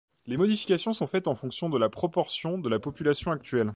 Les 0.25 0.35
modifications 0.37 0.93
sont 0.93 1.05
faites 1.07 1.27
en 1.27 1.35
fonction 1.35 1.69
de 1.69 1.77
la 1.77 1.87
proportion 1.89 2.57
de 2.57 2.69
la 2.69 2.79
population 2.79 3.31
actuelle. 3.31 3.69